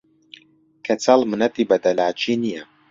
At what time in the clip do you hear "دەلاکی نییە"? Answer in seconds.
1.83-2.63